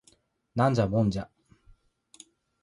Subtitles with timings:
[0.55, 1.29] ナンジャモンジャ